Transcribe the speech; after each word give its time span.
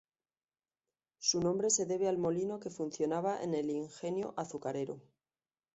Su 1.19 1.41
nombre 1.41 1.69
se 1.69 1.85
debe 1.85 2.07
al 2.07 2.17
molino 2.17 2.59
que 2.59 2.71
funcionaba 2.71 3.39
en 3.43 3.53
el 3.53 3.69
ingenio 3.69 4.33
azucarero. 4.35 4.99